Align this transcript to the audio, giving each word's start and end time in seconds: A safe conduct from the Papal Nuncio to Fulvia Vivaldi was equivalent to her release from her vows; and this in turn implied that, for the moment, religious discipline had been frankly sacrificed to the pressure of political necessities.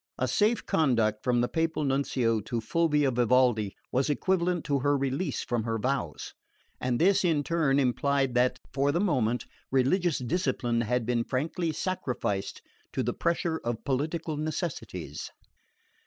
A 0.17 0.27
safe 0.27 0.65
conduct 0.65 1.23
from 1.23 1.41
the 1.41 1.47
Papal 1.47 1.83
Nuncio 1.83 2.39
to 2.39 2.59
Fulvia 2.59 3.11
Vivaldi 3.11 3.75
was 3.91 4.09
equivalent 4.09 4.65
to 4.65 4.79
her 4.79 4.97
release 4.97 5.43
from 5.43 5.61
her 5.63 5.77
vows; 5.77 6.33
and 6.79 6.97
this 6.99 7.23
in 7.23 7.43
turn 7.43 7.77
implied 7.79 8.33
that, 8.33 8.57
for 8.73 8.91
the 8.91 8.99
moment, 8.99 9.45
religious 9.69 10.17
discipline 10.17 10.81
had 10.81 11.05
been 11.05 11.23
frankly 11.23 11.71
sacrificed 11.71 12.63
to 12.93 13.03
the 13.03 13.13
pressure 13.13 13.59
of 13.63 13.83
political 13.85 14.37
necessities. 14.37 15.29